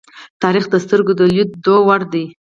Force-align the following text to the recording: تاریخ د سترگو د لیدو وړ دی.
تاریخ 0.41 0.65
د 0.69 0.75
سترگو 0.83 1.13
د 1.19 1.21
لیدو 1.33 1.75
وړ 1.87 2.01
دی. 2.13 2.25